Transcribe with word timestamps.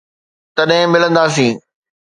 تڏھن 0.55 0.81
ملنداسين. 0.91 1.55